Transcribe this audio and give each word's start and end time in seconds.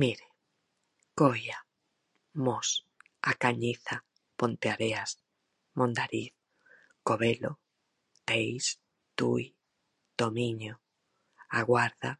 Mire: 0.00 0.26
Coia, 1.18 1.58
Mos, 2.44 2.68
A 3.30 3.32
Cañiza, 3.42 3.96
Ponteareas, 4.38 5.10
Mondariz, 5.78 6.32
Covelo, 7.06 7.52
Teis, 8.28 8.64
Tui, 9.16 9.44
Tomiño, 10.18 10.74
A 11.58 11.60
Guarda... 11.70 12.12